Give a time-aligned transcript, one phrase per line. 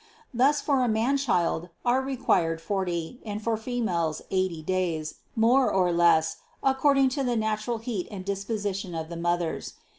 [0.33, 5.91] Thus for a man child are required forty and for females eighty days, more or
[5.93, 9.73] less, according to the natural heat and disposi tion of the mothers.